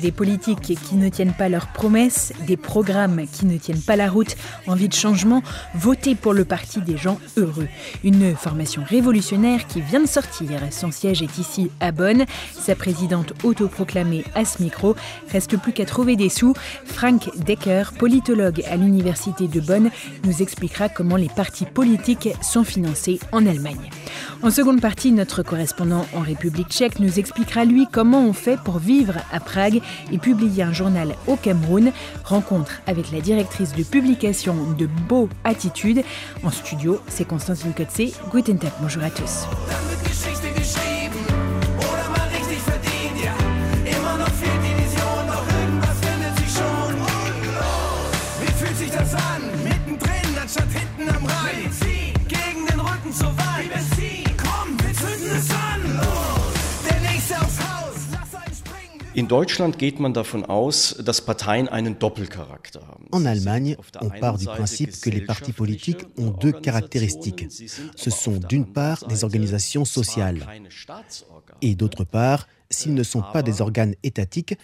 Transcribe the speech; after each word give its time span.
Des 0.00 0.10
politiques 0.10 0.78
qui 0.82 0.94
ne 0.96 1.08
tiennent 1.08 1.34
pas 1.34 1.48
leurs 1.48 1.68
promesses, 1.68 2.32
des 2.46 2.56
programmes 2.56 3.26
qui 3.26 3.46
ne 3.46 3.58
tiennent 3.58 3.80
pas 3.80 3.96
la 3.96 4.08
route, 4.08 4.36
envie 4.66 4.88
de 4.88 4.94
changement, 4.94 5.42
votez 5.74 6.14
pour 6.14 6.32
le 6.32 6.44
parti 6.44 6.80
des 6.80 6.96
gens 6.96 7.18
heureux. 7.36 7.68
Une 8.02 8.34
formation 8.34 8.82
révolutionnaire 8.84 9.66
qui 9.66 9.80
vient 9.80 10.00
de 10.00 10.06
sortir. 10.06 10.60
Son 10.70 10.90
siège 10.90 11.22
est 11.22 11.38
ici 11.38 11.70
à 11.80 11.92
Bonn. 11.92 12.24
Sa 12.52 12.74
présidente 12.74 13.34
autoproclamée 13.44 14.24
à 14.34 14.44
ce 14.44 14.62
micro. 14.62 14.96
Reste 15.30 15.56
plus 15.58 15.72
qu'à 15.72 15.84
trouver 15.84 16.16
des 16.16 16.28
sous. 16.30 16.54
Frank 16.84 17.30
Decker, 17.44 17.92
politologue 17.98 18.62
à 18.70 18.76
l'université 18.76 19.46
de 19.46 19.60
Bonn, 19.60 19.90
nous 20.24 20.42
expliquera 20.42 20.88
comment 20.88 21.16
les 21.16 21.28
partis 21.28 21.66
politiques 21.66 22.30
sont 22.42 22.64
financés 22.64 23.20
en 23.32 23.46
Allemagne. 23.46 23.90
En 24.42 24.50
seconde 24.50 24.80
partie, 24.80 25.12
notre 25.12 25.42
correspondant 25.42 26.06
en 26.14 26.20
République 26.20 26.70
tchèque 26.70 26.98
nous 26.98 27.18
expliquera 27.18 27.64
lui 27.64 27.86
comment 27.90 28.26
on 28.26 28.32
fait 28.32 28.58
pour 28.58 28.78
vivre 28.78 29.14
à 29.30 29.38
Prague 29.38 29.80
et 30.10 30.18
publier 30.18 30.62
un 30.62 30.72
journal 30.72 31.14
au 31.26 31.36
Cameroun. 31.36 31.92
Rencontre 32.24 32.82
avec 32.86 33.10
la 33.12 33.20
directrice 33.20 33.74
de 33.74 33.82
publication 33.82 34.54
de 34.78 34.86
Beau 34.86 35.28
Attitude. 35.44 36.02
En 36.42 36.50
studio, 36.50 37.00
c'est 37.08 37.26
Constance 37.26 37.64
Lukotze. 37.64 38.12
Guten 38.30 38.58
Tag, 38.58 38.72
bonjour 38.80 39.02
à 39.02 39.10
tous. 39.10 39.46
In 59.22 59.28
Deutschland 59.28 59.78
geht 59.78 60.00
man 60.00 60.12
davon 60.12 60.44
aus, 60.44 60.96
dass 60.98 61.20
Parteien 61.20 61.68
einen 61.68 61.96
Doppelcharakter 61.96 62.80
haben. 62.88 63.06
En 63.12 63.24
Allemagne, 63.24 63.76
on 64.00 64.10
part 64.10 64.40
du 64.40 64.46
principe 64.46 65.00
que 65.00 65.10
les 65.10 65.20
partis 65.20 65.52
politiques 65.52 66.04
ont 66.18 66.32
deux 66.32 66.50
caractéristiques. 66.50 67.46
Ce 67.94 68.10
sont 68.10 68.40
d'une 68.48 68.66
part 68.72 69.06
des 69.06 69.22
organisations 69.22 69.84
sociales 69.84 70.44
et 71.60 71.76
d'autre 71.76 72.02
part 72.02 72.48
s'ils 72.72 72.94
ne 72.94 73.02
sont 73.02 73.22
pas 73.32 73.42
des 73.42 73.60
organes 73.60 73.94
étatiques, 74.02 74.56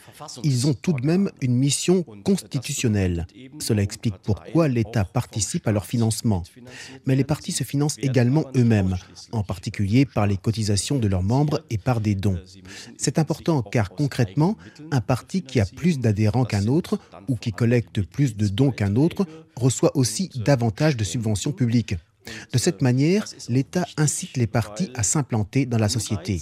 ils 0.42 0.67
ont 0.67 0.75
tout 0.75 0.92
de 0.92 1.06
même 1.06 1.31
une 1.41 1.55
mission 1.55 2.05
constitutionnelle. 2.25 3.27
Cela 3.59 3.83
explique 3.83 4.17
pourquoi 4.23 4.69
l'État 4.69 5.05
participe 5.05 5.67
à 5.69 5.73
leur 5.73 5.87
financement. 5.87 6.42
Mais 7.06 7.17
les 7.17 7.25
partis 7.25 7.53
se 7.53 7.65
financent 7.65 7.98
également 7.98 8.45
eux-mêmes, 8.56 8.97
en 9.33 9.42
particulier 9.42 10.05
par 10.06 10.27
les 10.27 10.37
cotisations 10.37 10.98
de 10.98 11.09
leurs 11.09 11.23
membres 11.23 11.61
et 11.70 11.78
par 11.78 12.00
des 12.00 12.15
dons. 12.15 12.39
C'est 12.97 13.19
important 13.19 13.62
car 13.62 13.91
concrètement, 13.91 14.56
un 14.91 15.00
parti 15.00 15.43
qui 15.43 15.61
a 15.61 15.67
plus 15.67 15.98
d'adhérents 15.98 16.45
qu'un 16.45 16.67
autre 16.67 16.98
ou 17.28 17.37
qui 17.37 17.53
collecte 17.53 18.03
plus 18.03 18.37
de 18.37 18.48
dons 18.48 18.70
qu'un 18.70 18.97
autre 18.97 19.27
reçoit 19.56 19.97
aussi 19.97 20.31
davantage 20.34 20.97
de 20.97 21.05
subventions 21.05 21.53
publiques. 21.53 21.97
De 22.53 22.59
cette 22.59 22.83
manière, 22.83 23.25
l'État 23.48 23.87
incite 23.97 24.37
les 24.37 24.47
partis 24.47 24.91
à 24.95 25.03
s'implanter 25.03 25.67
dans 25.67 25.79
la 25.79 25.89
société. 25.89 26.41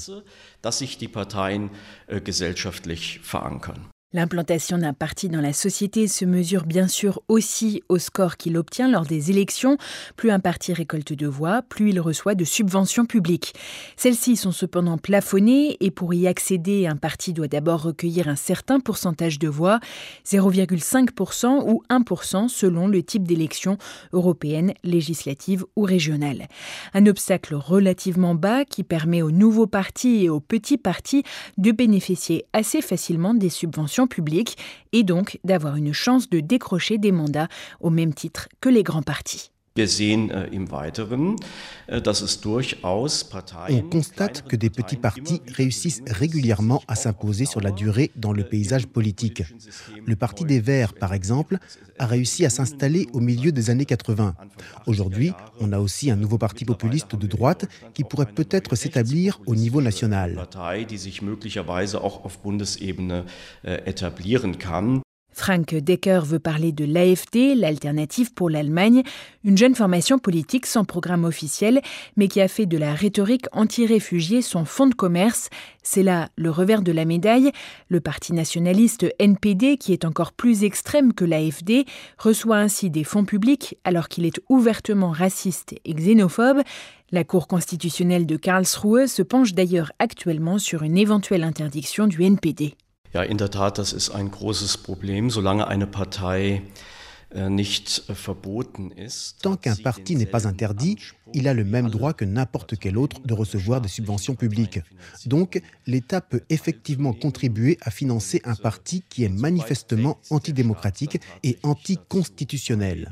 L'implantation 4.12 4.78
d'un 4.78 4.92
parti 4.92 5.28
dans 5.28 5.40
la 5.40 5.52
société 5.52 6.06
se 6.06 6.24
mesure 6.24 6.64
bien 6.64 6.86
sûr 6.86 7.22
aussi 7.26 7.82
au 7.88 7.98
score 7.98 8.36
qu'il 8.36 8.56
obtient 8.56 8.88
lors 8.88 9.04
des 9.04 9.32
élections. 9.32 9.78
Plus 10.14 10.30
un 10.30 10.38
parti 10.38 10.72
récolte 10.72 11.12
de 11.12 11.26
voix, 11.26 11.62
plus 11.62 11.90
il 11.90 11.98
reçoit 11.98 12.36
de 12.36 12.44
subventions 12.44 13.04
publiques. 13.04 13.54
Celles-ci 13.96 14.36
sont 14.36 14.52
cependant 14.52 14.96
plafonnées 14.96 15.76
et 15.80 15.90
pour 15.90 16.14
y 16.14 16.28
accéder, 16.28 16.86
un 16.86 16.94
parti 16.94 17.32
doit 17.32 17.48
d'abord 17.48 17.82
recueillir 17.82 18.28
un 18.28 18.36
certain 18.36 18.78
pourcentage 18.78 19.40
de 19.40 19.48
voix, 19.48 19.80
0,5% 20.24 21.68
ou 21.68 21.82
1% 21.90 22.48
selon 22.48 22.86
le 22.86 23.02
type 23.02 23.26
d'élection 23.26 23.76
européenne, 24.12 24.72
législative 24.84 25.64
ou 25.74 25.82
régionale. 25.82 26.46
Un 26.94 27.06
obstacle 27.06 27.56
relativement 27.56 28.36
bas 28.36 28.64
qui 28.64 28.84
permet 28.84 29.22
aux 29.22 29.32
nouveaux 29.32 29.66
partis 29.66 30.24
et 30.24 30.28
aux 30.28 30.40
petits 30.40 30.78
partis 30.78 31.24
de 31.58 31.72
bénéficier 31.72 32.44
assez 32.52 32.80
facilement 32.82 33.34
des 33.34 33.50
subventions 33.50 33.95
public 34.06 34.58
et 34.92 35.02
donc 35.02 35.38
d'avoir 35.44 35.76
une 35.76 35.94
chance 35.94 36.28
de 36.28 36.40
décrocher 36.40 36.98
des 36.98 37.12
mandats 37.12 37.48
au 37.80 37.88
même 37.88 38.12
titre 38.12 38.50
que 38.60 38.68
les 38.68 38.82
grands 38.82 39.02
partis. 39.02 39.50
Äh, 41.88 42.00
On 43.70 43.82
constate 43.82 44.42
que 44.48 44.56
des 44.56 44.70
petits 44.70 44.96
partis 44.96 45.40
réussissent 45.52 46.02
régulièrement 46.06 46.82
à 46.88 46.96
s'imposer 46.96 47.44
sur 47.44 47.60
la 47.60 47.70
durée 47.70 48.10
dans 48.16 48.32
le 48.32 48.44
paysage 48.44 48.86
politique. 48.86 49.42
Le 50.04 50.16
Parti 50.16 50.44
des 50.44 50.60
Verts, 50.60 50.94
par 50.94 51.14
exemple, 51.14 51.58
a 51.98 52.06
réussi 52.06 52.44
à 52.44 52.50
s'installer 52.50 53.06
au 53.12 53.20
milieu 53.20 53.52
des 53.52 53.70
années 53.70 53.84
80. 53.84 54.34
Aujourd'hui, 54.86 55.32
on 55.60 55.72
a 55.72 55.78
aussi 55.78 56.10
un 56.10 56.16
nouveau 56.16 56.38
parti 56.38 56.64
populiste 56.64 57.16
de 57.16 57.26
droite 57.26 57.66
qui 57.94 58.04
pourrait 58.04 58.26
peut-être 58.26 58.76
s'établir 58.76 59.40
au 59.46 59.54
niveau 59.54 59.80
national. 59.80 60.46
Frank 65.36 65.74
Decker 65.74 66.20
veut 66.24 66.38
parler 66.38 66.72
de 66.72 66.86
l'AFD, 66.86 67.54
l'alternative 67.54 68.32
pour 68.32 68.48
l'Allemagne, 68.48 69.02
une 69.44 69.58
jeune 69.58 69.74
formation 69.74 70.18
politique 70.18 70.64
sans 70.64 70.86
programme 70.86 71.24
officiel, 71.24 71.82
mais 72.16 72.26
qui 72.26 72.40
a 72.40 72.48
fait 72.48 72.64
de 72.64 72.78
la 72.78 72.94
rhétorique 72.94 73.44
anti-réfugiés 73.52 74.40
son 74.40 74.64
fonds 74.64 74.86
de 74.86 74.94
commerce. 74.94 75.50
C'est 75.82 76.02
là 76.02 76.30
le 76.36 76.50
revers 76.50 76.80
de 76.80 76.90
la 76.90 77.04
médaille. 77.04 77.52
Le 77.88 78.00
parti 78.00 78.32
nationaliste 78.32 79.06
NPD, 79.18 79.76
qui 79.76 79.92
est 79.92 80.06
encore 80.06 80.32
plus 80.32 80.64
extrême 80.64 81.12
que 81.12 81.26
l'AFD, 81.26 81.84
reçoit 82.16 82.56
ainsi 82.56 82.88
des 82.88 83.04
fonds 83.04 83.26
publics 83.26 83.76
alors 83.84 84.08
qu'il 84.08 84.24
est 84.24 84.40
ouvertement 84.48 85.10
raciste 85.10 85.74
et 85.84 85.92
xénophobe. 85.92 86.62
La 87.12 87.24
Cour 87.24 87.46
constitutionnelle 87.46 88.26
de 88.26 88.36
Karlsruhe 88.36 89.06
se 89.06 89.22
penche 89.22 89.52
d'ailleurs 89.52 89.92
actuellement 89.98 90.58
sur 90.58 90.82
une 90.82 90.96
éventuelle 90.96 91.44
interdiction 91.44 92.06
du 92.06 92.22
NPD. 92.24 92.74
Ja, 93.16 93.22
in 93.22 93.38
der 93.38 93.50
Tat, 93.50 93.78
das 93.78 93.94
ist 93.94 94.10
ein 94.10 94.30
großes 94.30 94.76
Problem, 94.76 95.30
solange 95.30 95.68
eine 95.68 95.86
Partei 95.86 96.60
äh, 97.34 97.46
äh. 97.46 99.08
Tant 99.42 99.56
qu'un 99.56 99.76
parti 99.76 100.16
n'est 100.16 100.26
pas 100.26 100.46
interdit, 100.46 100.98
il 101.32 101.48
a 101.48 101.54
le 101.54 101.64
même 101.64 101.88
droit 101.88 102.12
que 102.12 102.26
n'importe 102.26 102.78
quel 102.78 102.98
autre 102.98 103.22
de 103.24 103.32
recevoir 103.32 103.80
des 103.80 103.88
subventions 103.88 104.34
publiques. 104.34 104.80
Donc, 105.24 105.62
l'État 105.86 106.20
peut 106.20 106.42
effectivement 106.50 107.14
contribuer 107.14 107.78
à 107.80 107.90
financer 107.90 108.42
un 108.44 108.54
parti 108.54 109.02
qui 109.08 109.24
est 109.24 109.30
manifestement 109.30 110.18
antidémocratique 110.28 111.18
et 111.42 111.58
anticonstitutionnel. 111.62 113.10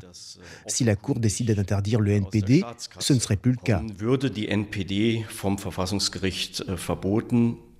Si 0.67 0.85
la 0.85 0.97
Cour 0.97 1.19
décidait 1.19 1.55
d'interdire 1.55 2.01
le 2.01 2.13
NPD, 2.13 2.63
ce 2.99 3.15
ne 3.15 3.19
serait 3.19 3.37
plus 3.37 3.53
le 3.53 3.57
cas. 3.57 3.83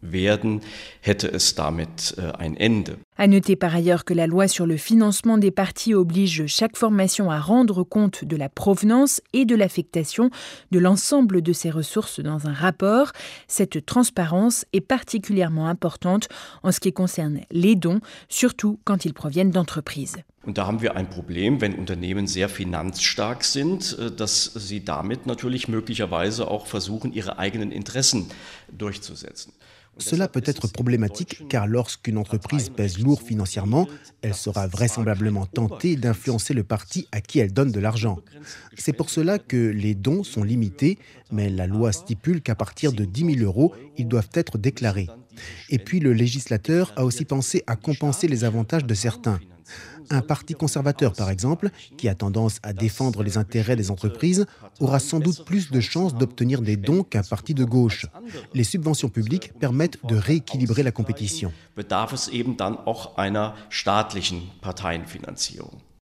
Werden, 0.05 0.61
hätte 1.01 1.29
es 1.29 1.55
damit 1.55 2.15
äh, 2.19 2.33
ein 2.37 2.57
Ende. 2.57 2.99
À 3.17 3.27
noter 3.27 3.57
par 3.57 3.73
ailleurs 3.75 4.05
que 4.05 4.13
la 4.13 4.27
loi 4.27 4.49
sur 4.49 4.67
le 4.67 4.77
financement 4.77 5.39
des 5.39 5.53
partis 5.53 5.95
oblige 5.95 6.47
chaque 6.47 6.77
formation 6.77 7.31
à 7.31 7.39
rendre 7.39 7.85
compte 7.85 8.25
de 8.25 8.37
la 8.37 8.49
provenance 8.49 9.23
et 9.33 9.45
de 9.45 9.55
l'affectation 9.55 10.31
de 10.73 10.79
l'ensemble 10.81 11.41
de 11.41 11.53
ses 11.53 11.71
ressources 11.71 12.21
dans 12.21 12.47
un 12.49 12.53
rapport. 12.53 13.13
Cette 13.47 13.87
transparence 13.87 14.67
est 14.73 14.81
particulièrement 14.81 15.69
importante 15.69 16.29
en 16.63 16.73
ce 16.73 16.81
qui 16.81 16.93
concerne 16.93 17.41
les 17.51 17.77
dons, 17.77 18.01
surtout 18.29 18.81
quand 18.85 19.05
ils 19.05 19.15
proviennent 19.15 19.53
d'entreprises. 19.53 20.17
Und 20.47 20.59
da 20.59 20.67
haben 20.67 20.83
wir 20.83 20.95
ein 20.95 21.09
Problem, 21.09 21.61
wenn 21.63 21.75
Unternehmen 21.75 22.27
sehr 22.27 22.51
finanzstark 22.51 23.45
sind, 23.45 23.97
äh, 23.99 24.11
dass 24.11 24.45
sie 24.55 24.85
damit 24.85 25.27
natürlich 25.27 25.69
möglicherweise 25.69 26.49
auch 26.49 26.67
versuchen, 26.67 27.13
ihre 27.13 27.39
eigenen 27.39 27.73
Interessen 27.73 28.31
durchzusetzen. 28.71 29.53
Cela 29.99 30.29
peut 30.29 30.43
être 30.45 30.67
problématique 30.67 31.47
car 31.49 31.67
lorsqu'une 31.67 32.19
entreprise 32.19 32.69
pèse 32.69 32.99
lourd 32.99 33.23
financièrement, 33.23 33.89
elle 34.23 34.35
sera 34.35 34.67
vraisemblablement 34.67 35.47
tentée 35.47 35.97
d'influencer 35.97 36.55
le 36.55 36.65
parti 36.65 37.07
à 37.13 37.21
qui 37.21 37.39
elle 37.39 37.53
donne 37.53 37.73
de 37.73 37.81
l'argent. 37.81 38.19
C'est 38.77 38.93
pour 38.93 39.11
cela 39.11 39.39
que 39.39 39.57
les 39.57 39.95
dons 39.95 40.25
sont 40.25 40.43
limités, 40.43 40.99
mais 41.31 41.49
la 41.49 41.67
loi 41.67 41.93
stipule 41.93 42.43
qu'à 42.43 42.55
partir 42.55 42.93
de 42.93 43.05
10 43.05 43.37
000 43.37 43.45
euros, 43.45 43.75
ils 43.97 44.09
doivent 44.09 44.31
être 44.35 44.59
déclarés. 44.59 45.09
Et 45.71 45.79
puis 45.79 46.01
le 46.01 46.13
législateur 46.13 46.93
a 46.97 47.05
aussi 47.05 47.25
pensé 47.25 47.63
à 47.67 47.77
compenser 47.77 48.29
les 48.29 48.45
avantages 48.45 48.85
de 48.85 48.95
certains. 48.95 49.41
Un 50.11 50.21
parti 50.21 50.55
conservateur, 50.55 51.13
par 51.15 51.31
exemple, 51.31 51.71
qui 51.97 52.09
a 52.09 52.15
tendance 52.15 52.59
à 52.63 52.73
défendre 52.73 53.23
les 53.23 53.39
intérêts 53.39 53.77
des 53.77 53.91
entreprises, 53.91 54.47
aura 54.81 54.99
sans 54.99 55.21
doute 55.21 55.45
plus 55.45 55.71
de 55.71 55.81
chances 55.81 56.15
d'obtenir 56.15 56.61
des 56.61 56.77
dons 56.77 57.03
qu'un 57.03 57.23
parti 57.23 57.55
de 57.55 57.65
gauche. 57.65 58.07
Les 58.53 58.65
subventions 58.65 59.09
publiques 59.09 59.53
permettent 59.59 60.05
de 60.07 60.17
rééquilibrer 60.17 60.83
la 60.83 60.93
compétition. 60.93 61.53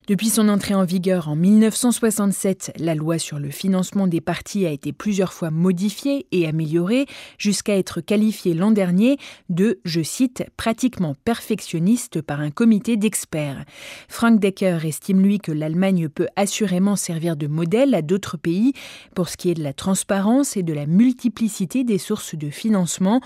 Depuis 0.07 0.29
son 0.29 0.47
entrée 0.47 0.73
en 0.73 0.85
vigueur 0.85 1.27
en 1.27 1.35
1967, 1.35 2.71
la 2.77 2.95
loi 2.95 3.19
sur 3.19 3.39
le 3.39 3.49
financement 3.49 4.07
des 4.07 4.21
partis 4.21 4.65
a 4.65 4.71
été 4.71 4.93
plusieurs 4.93 5.33
fois 5.33 5.51
modifiée 5.51 6.27
et 6.31 6.47
améliorée 6.47 7.07
jusqu'à 7.37 7.77
être 7.77 7.99
qualifiée 7.99 8.53
l'an 8.53 8.71
dernier 8.71 9.17
de, 9.49 9.81
je 9.83 10.01
cite, 10.01 10.45
pratiquement 10.55 11.13
perfectionniste 11.25 12.21
par 12.21 12.39
un 12.39 12.51
comité 12.51 12.95
d'experts. 12.95 13.65
Frank 14.07 14.39
Decker 14.39 14.85
estime 14.85 15.21
lui 15.21 15.39
que 15.39 15.51
l'Allemagne 15.51 16.07
peut 16.07 16.27
assurément 16.37 16.95
servir 16.95 17.35
de 17.35 17.47
modèle 17.47 17.93
à 17.93 18.01
d'autres 18.01 18.37
pays 18.37 18.71
pour 19.13 19.27
ce 19.27 19.35
qui 19.35 19.49
est 19.49 19.55
de 19.55 19.63
la 19.63 19.73
transparence 19.73 20.55
et 20.55 20.63
de 20.63 20.71
la 20.71 20.85
multiplicité 20.85 21.83
des 21.83 21.97
sources 21.97 22.33
de 22.33 22.49
financement. 22.49 23.19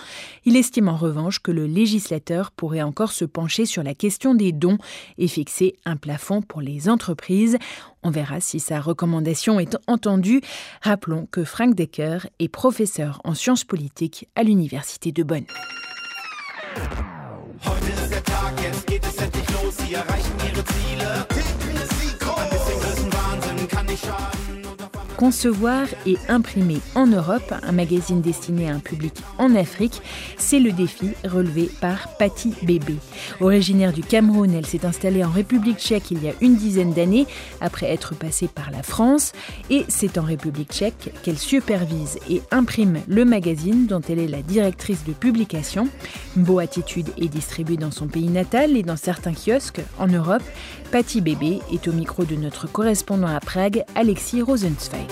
Il 0.45 0.57
estime 0.57 0.88
en 0.88 0.98
revanche 0.98 1.38
que 1.44 1.51
le 1.51 1.68
législateur 1.68 2.50
pourrait 2.50 2.81
encore 2.81 3.12
se 3.12 3.25
pencher 3.25 3.68
sur 3.68 3.83
la 3.83 3.94
question 3.94 4.33
des 4.33 4.51
dons 4.51 4.80
et 5.19 5.28
fixer 5.28 5.75
un 5.86 5.95
plafond 5.95 6.42
pour 6.42 6.60
les 6.60 6.70
entreprises. 6.88 7.57
On 8.03 8.09
verra 8.09 8.39
si 8.39 8.59
sa 8.59 8.79
recommandation 8.79 9.59
est 9.59 9.77
entendue. 9.88 10.41
Rappelons 10.81 11.27
que 11.29 11.44
Frank 11.44 11.75
Decker 11.75 12.27
est 12.39 12.47
professeur 12.47 13.21
en 13.23 13.33
sciences 13.33 13.63
politiques 13.63 14.27
à 14.35 14.44
l'Université 14.44 15.12
de 15.12 15.23
Bonn. 15.23 15.45
Concevoir 25.21 25.85
et 26.07 26.18
imprimer 26.29 26.79
en 26.95 27.06
Europe 27.06 27.53
un 27.62 27.71
magazine 27.73 28.21
destiné 28.21 28.71
à 28.71 28.73
un 28.73 28.79
public 28.79 29.13
en 29.38 29.53
Afrique, 29.53 30.01
c'est 30.39 30.59
le 30.59 30.71
défi 30.71 31.12
relevé 31.23 31.69
par 31.79 32.18
Patty 32.18 32.56
Bébé. 32.63 32.95
Originaire 33.39 33.94
du 33.94 34.01
Cameroun, 34.01 34.51
elle 34.51 34.65
s'est 34.65 34.83
installée 34.83 35.23
en 35.23 35.29
République 35.29 35.77
tchèque 35.77 36.09
il 36.09 36.23
y 36.23 36.27
a 36.27 36.33
une 36.41 36.56
dizaine 36.56 36.91
d'années, 36.94 37.27
après 37.59 37.85
être 37.91 38.15
passée 38.15 38.47
par 38.47 38.71
la 38.71 38.81
France, 38.81 39.31
et 39.69 39.85
c'est 39.89 40.18
en 40.18 40.23
République 40.23 40.71
tchèque 40.71 41.13
qu'elle 41.21 41.38
supervise 41.38 42.18
et 42.27 42.41
imprime 42.50 43.00
le 43.07 43.23
magazine 43.23 43.85
dont 43.85 44.01
elle 44.09 44.18
est 44.18 44.27
la 44.27 44.41
directrice 44.41 45.03
de 45.03 45.13
publication. 45.13 45.88
Beau 46.35 46.57
Attitude 46.57 47.09
est 47.19 47.27
distribué 47.27 47.77
dans 47.77 47.91
son 47.91 48.07
pays 48.07 48.29
natal 48.29 48.75
et 48.75 48.81
dans 48.81 48.97
certains 48.97 49.33
kiosques 49.33 49.81
en 50.00 50.07
Europe. 50.07 50.41
Patty 50.91 51.21
Bébé 51.21 51.59
est 51.71 51.88
au 51.88 51.94
micro 51.94 52.25
de 52.25 52.35
notre 52.35 52.65
correspondant 52.65 53.27
à 53.27 53.39
Prague, 53.39 53.83
Alexis 53.94 54.41
Rosenzweig. 54.41 55.10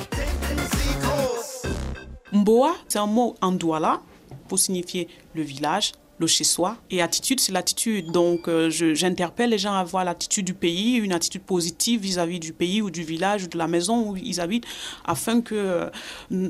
Mboa, 2.31 2.75
c'est 2.87 2.99
un 2.99 3.07
mot 3.07 3.35
en 3.41 3.51
douala 3.51 4.01
pour 4.47 4.59
signifier 4.59 5.07
le 5.33 5.41
village, 5.41 5.93
le 6.19 6.27
chez-soi. 6.27 6.77
Et 6.91 7.01
attitude, 7.01 7.39
c'est 7.39 7.51
l'attitude. 7.51 8.11
Donc, 8.11 8.47
euh, 8.47 8.69
j'interpelle 8.69 9.49
les 9.49 9.57
gens 9.57 9.73
à 9.73 9.79
avoir 9.79 10.03
l'attitude 10.03 10.45
du 10.45 10.53
pays, 10.53 10.95
une 10.97 11.11
attitude 11.11 11.41
positive 11.41 12.01
vis-à-vis 12.01 12.39
du 12.39 12.53
pays 12.53 12.81
ou 12.81 12.91
du 12.91 13.03
village 13.03 13.45
ou 13.45 13.47
de 13.47 13.57
la 13.57 13.67
maison 13.67 14.11
où 14.11 14.17
ils 14.17 14.39
habitent, 14.41 14.65
afin 15.05 15.41
que, 15.41 15.55
euh, 15.55 16.49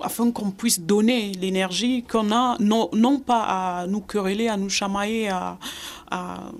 afin 0.00 0.30
qu'on 0.30 0.50
puisse 0.50 0.80
donner 0.80 1.32
l'énergie 1.32 2.02
qu'on 2.04 2.30
a, 2.30 2.56
non, 2.60 3.18
pas 3.18 3.42
à 3.80 3.86
nous 3.86 4.00
quereller, 4.00 4.48
à 4.48 4.56
nous 4.56 4.70
chamailler, 4.70 5.28
à, 5.28 5.58
à 6.10 6.52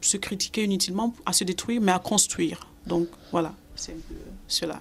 se 0.00 0.16
critiquer 0.16 0.64
inutilement, 0.64 1.14
à 1.24 1.32
se 1.32 1.44
détruire, 1.44 1.80
mais 1.80 1.92
à 1.92 1.98
construire. 1.98 2.66
Donc, 2.86 3.08
voilà, 3.30 3.54
c'est 3.76 3.96
cela. 4.48 4.80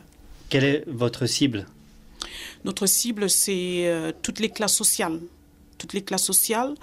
Quelle 0.51 0.65
est 0.65 0.83
votre 0.85 1.27
cible? 1.27 1.65
Notre 2.65 2.85
cible, 2.85 3.29
c'est 3.29 3.87
euh, 3.87 4.11
toutes 4.21 4.41
les 4.41 4.49
classes 4.49 4.75
sociales. 4.75 5.21
Toutes 5.77 5.93
les 5.93 6.01
classes 6.01 6.25
sociales. 6.25 6.73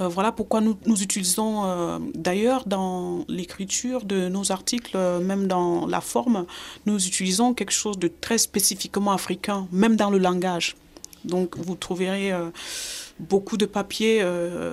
Euh, 0.00 0.08
voilà 0.08 0.32
pourquoi 0.32 0.62
nous, 0.62 0.78
utilisons, 1.02 1.66
euh, 1.66 1.98
d'ailleurs, 2.14 2.66
dans 2.66 3.26
l'écriture 3.28 4.06
de 4.06 4.30
nos 4.30 4.50
articles, 4.50 4.96
même 5.20 5.46
dans 5.46 5.86
la 5.86 6.00
forme, 6.00 6.46
nous 6.86 7.06
utilisons 7.06 7.52
quelque 7.52 7.74
chose 7.74 7.98
de 7.98 8.08
très 8.08 8.38
spécifiquement 8.38 9.12
africain, 9.12 9.68
même 9.72 9.94
dans 9.96 10.08
le 10.08 10.16
langage. 10.16 10.74
Donc, 11.26 11.58
vous 11.58 11.74
trouverez 11.74 12.32
beaucoup 13.18 13.58
de 13.58 13.66
papiers 13.66 14.24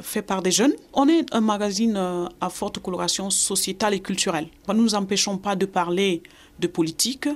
faits 0.01 0.25
par 0.25 0.42
des 0.42 0.51
jeunes. 0.51 0.74
On 0.94 1.10
est 1.10 1.25
un 1.34 1.42
magazine 1.42 1.98
à 2.40 2.50
forte 2.50 2.80
coloration 2.80 3.30
sociétale 3.30 3.96
et 3.96 4.00
culturelle. 4.00 4.48
Nous 4.69 4.75
ne 4.75 4.80
nous 4.80 4.96
empêchons 4.96 5.38
pas 5.38 5.58
de 5.58 5.66
parler 5.66 6.24
de 6.60 6.68
politique, 6.68 7.28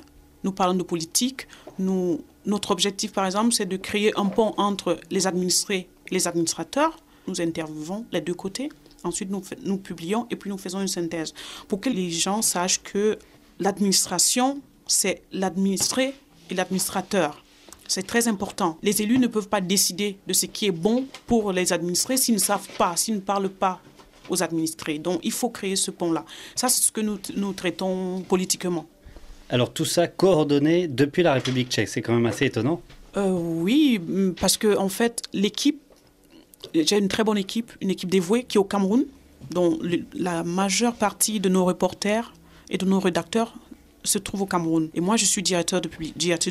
nous 0.44 0.52
parlons 0.52 0.76
de 0.76 0.84
politique. 0.84 1.48
Notre 2.46 2.72
objectif, 2.72 3.12
par 3.12 3.26
exemple, 3.26 3.54
c'est 3.54 3.66
de 3.66 3.78
créer 3.78 4.18
un 4.18 4.26
pont 4.26 4.54
entre 4.58 5.00
les 5.12 5.28
administrés 5.28 5.88
et 6.08 6.14
les 6.14 6.28
administrateurs. 6.28 6.98
Nous 7.28 7.42
interviewons 7.42 8.06
les 8.12 8.22
deux 8.22 8.34
côtés. 8.34 8.70
Ensuite, 9.04 9.30
nous, 9.30 9.42
nous 9.64 9.78
publions 9.78 10.28
et 10.30 10.36
puis 10.36 10.50
nous 10.50 10.58
faisons 10.58 10.82
une 10.82 10.88
synthèse 10.88 11.34
pour 11.68 11.80
que 11.80 11.90
les 11.90 12.10
gens 12.10 12.42
sachent 12.42 12.82
que 12.82 13.18
l'administration, 13.60 14.62
c'est 14.88 15.22
l'administré 15.32 16.16
et 16.50 16.54
l'administrateur. 16.54 17.44
C'est 17.88 18.06
très 18.06 18.28
important. 18.28 18.78
Les 18.84 19.02
élus 19.02 19.20
ne 19.20 19.28
peuvent 19.28 19.50
pas 19.50 19.62
décider 19.62 20.18
de 20.28 20.34
ce 20.34 20.46
qui 20.46 20.68
est 20.68 20.72
bon 20.72 21.06
pour 21.28 21.52
les 21.52 21.74
administrés 21.74 22.18
s'ils 22.18 22.36
ne 22.36 22.40
savent 22.40 22.68
pas, 22.78 22.96
s'ils 22.96 23.16
ne 23.16 23.20
parlent 23.20 23.50
pas 23.50 23.82
aux 24.30 24.44
administrés. 24.44 25.00
Donc, 25.00 25.22
il 25.24 25.32
faut 25.32 25.50
créer 25.50 25.76
ce 25.76 25.92
pont-là. 25.92 26.24
Ça, 26.56 26.70
c'est 26.70 26.84
ce 26.84 26.92
que 26.92 27.02
nous 27.02 27.54
traitons 27.54 28.22
politiquement. 28.22 28.86
Alors 29.50 29.74
tout 29.74 29.86
ça 29.86 30.08
coordonné 30.08 30.88
depuis 30.88 31.24
la 31.24 31.34
République 31.34 31.70
tchèque, 31.70 31.90
c'est 31.90 32.02
quand 32.02 32.14
même 32.14 32.28
assez 32.28 32.46
étonnant. 32.46 32.82
Euh, 33.18 33.32
oui, 33.32 34.00
parce 34.40 34.58
que 34.58 34.78
en 34.78 34.90
fait, 34.90 35.24
l'équipe, 35.34 35.82
j'ai 36.74 36.98
une 36.98 37.08
très 37.08 37.24
bonne 37.24 37.38
équipe, 37.38 37.72
une 37.82 37.90
équipe 37.90 38.12
dévouée 38.12 38.44
qui 38.44 38.58
est 38.58 38.60
au 38.60 38.64
Cameroun, 38.64 39.06
dont 39.50 39.80
la 40.14 40.44
majeure 40.44 40.94
partie 40.94 41.40
de 41.40 41.50
nos 41.50 41.66
reporters 41.66 42.32
et 42.70 42.78
de 42.78 42.86
nos 42.86 43.00
rédacteurs 43.00 43.54
se 44.04 44.18
trouve 44.18 44.44
au 44.44 44.46
Cameroun. 44.46 44.90
Et 44.94 45.02
moi, 45.02 45.18
je 45.18 45.26
suis 45.26 45.42
directeur 45.42 45.82
de, 45.82 45.90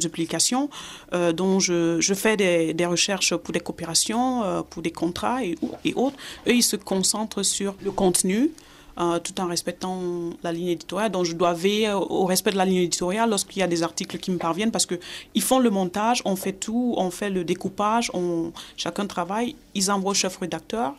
publication, 0.09 0.69
euh, 1.15 1.33
dont 1.33 1.61
je, 1.61 2.15
fais 2.15 2.37
des, 2.37 2.75
des, 2.75 2.87
recherches 2.87 3.35
pour 3.37 3.53
des 3.53 3.61
coopérations, 3.61 4.43
euh, 4.43 4.63
pour 4.63 4.83
des 4.83 4.91
contrats 4.91 5.45
et, 5.45 5.55
et, 5.85 5.95
autres. 5.95 6.17
Eux, 6.47 6.55
ils 6.55 6.63
se 6.63 6.77
concentrent 6.77 7.43
sur 7.43 7.75
le 7.83 7.91
contenu, 7.91 8.51
euh, 8.99 9.19
tout 9.19 9.41
en 9.41 9.47
respectant 9.47 10.01
la 10.43 10.53
ligne 10.53 10.69
éditoriale. 10.69 11.11
Donc, 11.11 11.25
je 11.25 11.35
dois 11.35 11.55
veiller 11.55 11.93
au 11.93 12.25
respect 12.25 12.51
de 12.51 12.57
la 12.57 12.65
ligne 12.65 12.83
éditoriale 12.83 13.31
lorsqu'il 13.31 13.61
y 13.61 13.63
a 13.63 13.67
des 13.67 13.83
articles 13.83 14.19
qui 14.19 14.31
me 14.31 14.39
parviennent 14.39 14.71
parce 14.71 14.87
qu'ils 14.87 15.43
font 15.43 15.59
le 15.59 15.71
montage, 15.71 16.23
on 16.25 16.37
fait 16.37 16.53
tout, 16.53 16.95
on 16.97 17.11
fait 17.11 17.31
le 17.31 17.45
découpage, 17.45 18.11
on, 18.15 18.53
chacun 18.77 19.07
travaille, 19.07 19.57
ils 19.75 19.91
envoient 19.91 20.11
au 20.13 20.15
chef 20.15 20.37
rédacteur 20.39 20.95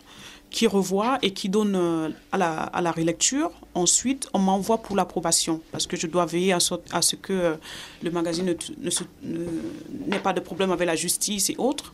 qui 0.49 0.67
revoit 0.67 1.19
et 1.21 1.31
qui 1.31 1.49
donne 1.49 1.75
euh, 1.75 2.09
à 2.31 2.37
la, 2.37 2.61
à 2.63 2.81
la 2.81 2.91
relecture. 2.91 3.51
Ensuite, 3.75 4.29
on 4.33 4.39
m'envoie 4.39 4.79
pour 4.79 4.95
l'approbation 4.95 5.61
parce 5.71 5.85
que 5.85 5.95
je 5.95 6.07
dois 6.07 6.25
veiller 6.25 6.53
à, 6.53 6.59
à 6.91 7.01
ce 7.01 7.15
que 7.15 7.33
euh, 7.33 7.55
le 8.01 8.11
magazine 8.11 8.55
n'ait 9.23 10.19
pas 10.19 10.33
de 10.33 10.39
problème 10.39 10.71
avec 10.71 10.87
la 10.87 10.95
justice 10.95 11.49
et 11.49 11.55
autres. 11.57 11.93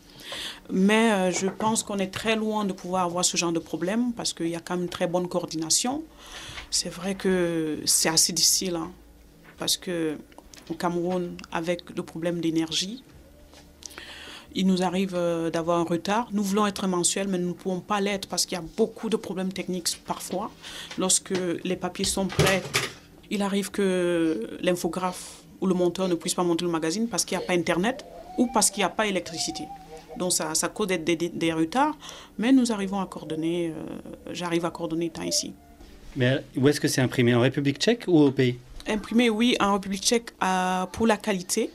Mais 0.69 1.11
euh, 1.11 1.31
je 1.31 1.47
pense 1.47 1.83
qu'on 1.83 1.99
est 1.99 2.13
très 2.13 2.35
loin 2.35 2.65
de 2.65 2.73
pouvoir 2.73 3.05
avoir 3.05 3.23
ce 3.23 3.37
genre 3.37 3.51
de 3.51 3.59
problème 3.59 4.13
parce 4.13 4.33
qu'il 4.33 4.49
y 4.49 4.55
a 4.55 4.59
quand 4.59 4.75
même 4.75 4.83
une 4.83 4.89
très 4.89 5.07
bonne 5.07 5.27
coordination. 5.27 6.03
C'est 6.71 6.89
vrai 6.89 7.15
que 7.15 7.79
c'est 7.85 8.09
assez 8.09 8.33
difficile 8.33 8.75
hein, 8.75 8.91
parce 9.57 9.77
que 9.77 10.17
au 10.69 10.73
Cameroun, 10.73 11.37
avec 11.51 11.95
le 11.95 12.03
problème 12.03 12.41
d'énergie, 12.41 13.03
il 14.55 14.65
nous 14.67 14.81
arrive 14.83 15.13
euh, 15.15 15.49
d'avoir 15.49 15.79
un 15.79 15.83
retard. 15.83 16.27
Nous 16.31 16.43
voulons 16.43 16.65
être 16.65 16.87
mensuels, 16.87 17.27
mais 17.27 17.37
nous 17.37 17.49
ne 17.49 17.53
pouvons 17.53 17.81
pas 17.81 17.99
l'être 18.01 18.27
parce 18.27 18.45
qu'il 18.45 18.57
y 18.57 18.59
a 18.59 18.63
beaucoup 18.77 19.09
de 19.09 19.17
problèmes 19.17 19.51
techniques 19.51 20.01
parfois. 20.05 20.49
Lorsque 20.97 21.33
les 21.63 21.75
papiers 21.75 22.05
sont 22.05 22.27
prêts, 22.27 22.63
il 23.29 23.41
arrive 23.41 23.69
que 23.69 24.57
l'infographe 24.61 25.43
ou 25.61 25.67
le 25.67 25.73
monteur 25.73 26.07
ne 26.07 26.15
puisse 26.15 26.33
pas 26.33 26.43
monter 26.43 26.65
le 26.65 26.71
magazine 26.71 27.07
parce 27.07 27.25
qu'il 27.25 27.37
n'y 27.37 27.43
a 27.43 27.47
pas 27.47 27.53
Internet 27.53 28.05
ou 28.37 28.47
parce 28.53 28.71
qu'il 28.71 28.81
n'y 28.81 28.85
a 28.85 28.89
pas 28.89 29.07
électricité. 29.07 29.63
Donc 30.17 30.31
ça, 30.33 30.55
ça 30.55 30.69
cause 30.69 30.87
des, 30.87 30.97
des, 30.97 31.53
retards, 31.53 31.97
mais 32.37 32.51
nous 32.51 32.71
arrivons 32.71 32.99
à 32.99 33.05
coordonner, 33.05 33.69
euh, 33.69 34.31
j'arrive 34.31 34.65
à 34.65 34.71
coordonner 34.71 35.09
temps 35.09 35.23
ici. 35.23 35.53
Mais 36.15 36.43
où 36.55 36.67
est-ce 36.67 36.79
que 36.79 36.87
c'est 36.87 37.01
imprimé 37.01 37.35
En 37.35 37.41
République 37.41 37.77
tchèque 37.77 38.05
ou 38.07 38.19
au 38.19 38.31
pays? 38.31 38.57
Imprimé, 38.87 39.29
oui, 39.29 39.55
en 39.59 39.73
République 39.73 40.03
tchèque 40.03 40.31
euh, 40.43 40.85
pour 40.85 41.07
la 41.07 41.17
qualité. 41.17 41.69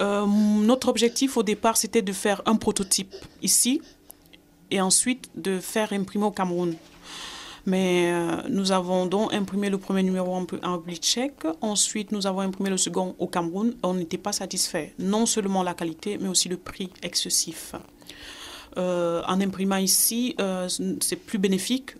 Euh, 0.00 0.26
notre 0.26 0.88
objectif 0.88 1.36
au 1.36 1.42
départ, 1.42 1.76
c'était 1.76 2.02
de 2.02 2.12
faire 2.12 2.42
un 2.46 2.56
prototype 2.56 3.14
ici 3.42 3.82
et 4.70 4.80
ensuite 4.80 5.28
de 5.34 5.58
faire 5.58 5.92
imprimer 5.92 6.24
au 6.24 6.30
Cameroun. 6.30 6.74
Mais 7.64 8.10
euh, 8.12 8.48
nous 8.48 8.72
avons 8.72 9.06
donc 9.06 9.32
imprimé 9.32 9.70
le 9.70 9.78
premier 9.78 10.02
numéro 10.02 10.34
en, 10.34 10.46
en 10.64 10.82
tchèque. 10.90 11.46
Ensuite, 11.60 12.10
nous 12.10 12.26
avons 12.26 12.40
imprimé 12.40 12.70
le 12.70 12.76
second 12.76 13.14
au 13.18 13.28
Cameroun. 13.28 13.74
On 13.82 13.94
n'était 13.94 14.18
pas 14.18 14.32
satisfait. 14.32 14.94
Non 14.98 15.26
seulement 15.26 15.62
la 15.62 15.74
qualité, 15.74 16.18
mais 16.18 16.28
aussi 16.28 16.48
le 16.48 16.56
prix 16.56 16.90
excessif. 17.02 17.74
Euh, 18.78 19.22
en 19.28 19.40
imprimant 19.40 19.76
ici, 19.76 20.34
c'est 21.00 21.16
plus 21.16 21.38
bénéfique, 21.38 21.94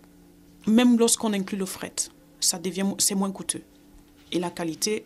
même 0.67 0.97
lorsqu'on 0.97 1.31
inclut 1.33 1.57
le 1.57 1.65
fret. 1.65 1.93
ça 2.39 2.59
devient, 2.59 2.85
c'est 2.97 3.15
moins 3.15 3.31
coûteux. 3.31 3.63
Et 4.31 4.39
la 4.39 4.49
qualité, 4.49 5.05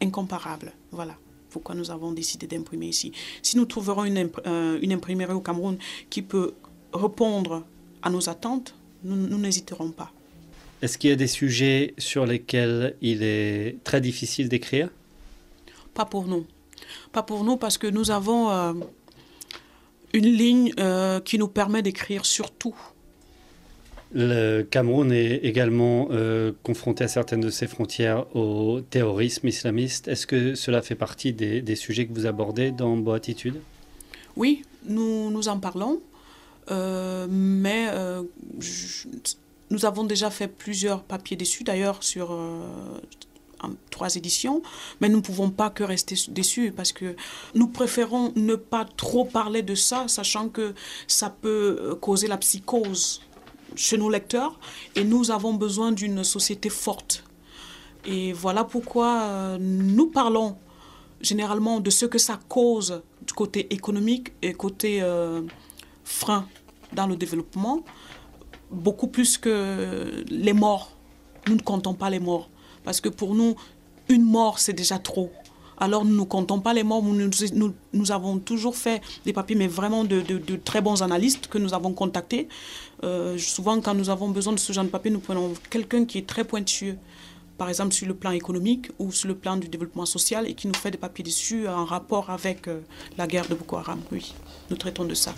incomparable. 0.00 0.72
Voilà 0.90 1.16
pourquoi 1.52 1.74
nous 1.74 1.90
avons 1.90 2.12
décidé 2.12 2.46
d'imprimer 2.46 2.86
ici. 2.86 3.12
Si 3.42 3.56
nous 3.56 3.66
trouverons 3.66 4.04
une, 4.04 4.30
euh, 4.46 4.78
une 4.80 4.92
imprimerie 4.92 5.34
au 5.34 5.40
Cameroun 5.40 5.76
qui 6.08 6.22
peut 6.22 6.54
répondre 6.92 7.64
à 8.02 8.10
nos 8.10 8.28
attentes, 8.28 8.74
nous 9.04 9.38
n'hésiterons 9.38 9.90
pas. 9.90 10.12
Est-ce 10.82 10.98
qu'il 10.98 11.10
y 11.10 11.12
a 11.12 11.16
des 11.16 11.28
sujets 11.28 11.94
sur 11.96 12.26
lesquels 12.26 12.96
il 13.00 13.22
est 13.22 13.76
très 13.84 14.00
difficile 14.00 14.48
d'écrire? 14.48 14.88
Pas 15.94 16.04
pour 16.04 16.26
nous. 16.26 16.44
Pas 17.12 17.22
pour 17.22 17.44
nous 17.44 17.56
parce 17.56 17.78
que 17.78 17.86
nous 17.86 18.10
avons 18.10 18.50
euh, 18.50 18.72
une 20.12 20.26
ligne 20.26 20.72
euh, 20.80 21.20
qui 21.20 21.38
nous 21.38 21.46
permet 21.46 21.82
d'écrire 21.82 22.26
sur 22.26 22.50
tout. 22.50 22.74
Le 24.12 24.62
Cameroun 24.62 25.12
est 25.12 25.36
également 25.36 26.08
euh, 26.10 26.52
confronté 26.64 27.04
à 27.04 27.08
certaines 27.08 27.40
de 27.40 27.50
ses 27.50 27.68
frontières 27.68 28.26
au 28.36 28.80
terrorisme 28.80 29.46
islamiste. 29.46 30.08
Est-ce 30.08 30.26
que 30.26 30.56
cela 30.56 30.82
fait 30.82 30.96
partie 30.96 31.32
des, 31.32 31.76
sujets 31.76 32.06
que 32.06 32.12
vous 32.12 32.26
abordez 32.26 32.72
dans 32.72 32.96
Boatitude 32.96 33.60
Oui, 34.36 34.62
nous, 34.84 35.30
nous 35.30 35.48
en 35.48 35.60
parlons. 35.60 36.00
Nous 39.72 39.84
avons 39.84 40.04
déjà 40.04 40.30
fait 40.30 40.48
plusieurs 40.48 41.02
papiers 41.02 41.36
dessus, 41.36 41.64
d'ailleurs 41.64 42.02
sur 42.04 42.30
trois 43.90 44.16
éditions, 44.16 44.62
mais 45.00 45.08
nous 45.08 45.18
ne 45.18 45.22
pouvons 45.22 45.50
pas 45.50 45.70
que 45.70 45.84
rester 45.84 46.16
déçus 46.28 46.72
parce 46.72 46.92
que 46.92 47.16
nous 47.54 47.68
préférons 47.68 48.32
ne 48.36 48.54
pas 48.54 48.84
trop 48.84 49.24
parler 49.24 49.62
de 49.62 49.74
ça, 49.74 50.08
sachant 50.08 50.48
que 50.48 50.74
ça 51.06 51.30
peut 51.30 51.78
euh, 51.80 51.94
causer 51.94 52.28
la 52.28 52.38
psychose 52.38 53.22
chez 53.74 53.96
nos 53.96 54.10
lecteurs 54.10 54.58
et 54.96 55.04
nous 55.04 55.30
avons 55.30 55.54
besoin 55.54 55.92
d'une 55.92 56.24
société 56.24 56.68
forte. 56.68 57.24
Et 58.04 58.32
voilà 58.32 58.64
pourquoi 58.64 59.22
euh, 59.22 59.58
nous 59.60 60.06
parlons 60.06 60.56
généralement 61.20 61.80
de 61.80 61.90
ce 61.90 62.04
que 62.04 62.18
ça 62.18 62.38
cause 62.48 63.02
du 63.26 63.32
côté 63.32 63.72
économique 63.72 64.32
et 64.42 64.52
côté 64.52 65.00
euh, 65.02 65.42
frein 66.04 66.48
dans 66.92 67.06
le 67.06 67.16
développement, 67.16 67.84
beaucoup 68.72 69.06
plus 69.06 69.38
que 69.38 70.24
les 70.28 70.52
morts. 70.52 70.90
Nous 71.48 71.56
ne 71.56 71.62
comptons 71.62 71.94
pas 71.94 72.10
les 72.10 72.20
morts. 72.20 72.48
Parce 72.84 73.00
que 73.00 73.08
pour 73.08 73.34
nous, 73.34 73.54
une 74.08 74.24
mort, 74.24 74.58
c'est 74.58 74.72
déjà 74.72 74.98
trop. 74.98 75.30
Alors 75.78 76.04
nous 76.04 76.14
ne 76.14 76.24
comptons 76.24 76.60
pas 76.60 76.74
les 76.74 76.84
morts, 76.84 77.02
nous, 77.02 78.12
avons 78.12 78.38
toujours 78.38 78.76
fait 78.76 79.02
des 79.24 79.32
papiers, 79.32 79.56
mais 79.56 79.66
vraiment 79.66 80.04
de, 80.04 80.20
de, 80.20 80.56
très 80.56 80.80
bons 80.80 81.02
analystes 81.02 81.48
que 81.48 81.58
nous 81.58 81.74
avons 81.74 81.92
contactés. 81.92 82.46
Euh, 83.02 83.36
souvent, 83.36 83.80
quand 83.80 83.92
nous 83.94 84.08
avons 84.08 84.28
besoin 84.28 84.52
de 84.52 84.60
ce 84.60 84.72
genre 84.72 84.84
de 84.84 84.90
papier, 84.90 85.10
nous 85.10 85.18
prenons 85.18 85.54
quelqu'un 85.70 86.04
qui 86.04 86.18
est 86.18 86.26
très 86.28 86.44
pointueux, 86.44 86.98
par 87.58 87.68
exemple 87.68 87.94
sur 87.94 88.06
le 88.06 88.14
plan 88.14 88.30
économique 88.30 88.92
ou 89.00 89.10
sur 89.10 89.26
le 89.26 89.34
plan 89.34 89.56
du 89.56 89.66
développement 89.66 90.06
social, 90.06 90.46
et 90.48 90.54
qui 90.54 90.68
nous 90.68 90.74
fait 90.74 90.92
des 90.92 90.98
papiers 90.98 91.24
dessus 91.24 91.66
en 91.66 91.84
rapport 91.84 92.30
avec 92.30 92.68
euh, 92.68 92.80
la 93.18 93.26
guerre 93.26 93.48
de 93.48 93.56
Boko 93.56 93.76
Haram. 93.78 94.00
Oui, 94.12 94.34
nous 94.70 94.76
traitons 94.76 95.04
de 95.04 95.14
ça. 95.14 95.34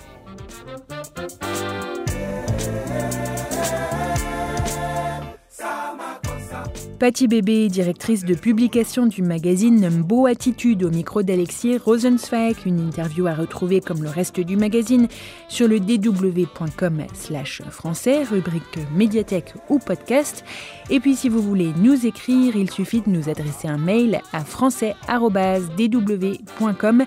Patty 6.99 7.29
Bébé, 7.29 7.69
directrice 7.69 8.25
de 8.25 8.35
publication 8.35 9.07
du 9.07 9.23
magazine 9.23 9.89
Beau 9.89 10.27
Attitude 10.27 10.83
au 10.85 10.91
micro 10.91 11.23
d'Alexis 11.23 11.79
Rosenzweig, 11.79 12.57
une 12.67 12.81
interview 12.81 13.27
à 13.27 13.35
retrouver 13.35 13.81
comme 13.81 14.03
le 14.03 14.09
reste 14.09 14.41
du 14.41 14.57
magazine 14.57 15.09
sur 15.49 15.69
le 15.69 15.81
dw.com 15.81 17.03
slash 17.13 17.63
français, 17.71 18.25
rubrique 18.25 18.79
médiathèque 18.95 19.55
ou 19.69 19.79
podcast. 19.79 20.45
Et 20.91 21.01
puis 21.01 21.17
si 21.17 21.29
vous 21.29 21.43
voulez 21.43 21.73
nous 21.77 22.07
écrire, 22.07 22.57
il 22.57 22.71
suffit 22.71 23.01
de 23.01 23.11
nous 23.11 23.29
adresser 23.29 23.69
un 23.69 23.79
mail 23.79 24.21
à 24.33 24.45
français.dw.com. 24.45 27.05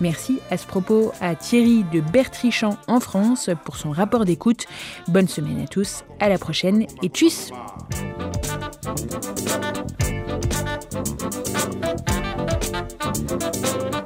Merci 0.00 0.38
à 0.50 0.56
ce 0.56 0.66
propos 0.66 1.12
à 1.20 1.34
Thierry 1.34 1.84
de 1.92 2.00
Bertrichamp 2.00 2.76
en 2.86 3.00
France 3.00 3.50
pour 3.64 3.76
son 3.76 3.90
rapport 3.90 4.24
d'écoute. 4.24 4.66
Bonne 5.08 5.28
semaine 5.28 5.60
à 5.60 5.66
tous, 5.66 6.04
à 6.20 6.28
la 6.28 6.38
prochaine 6.38 6.86
et 7.02 7.08
tchuss 7.08 7.50
Thank 8.92 9.14
you. 13.94 13.99